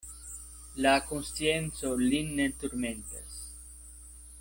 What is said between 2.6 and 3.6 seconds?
turmentas.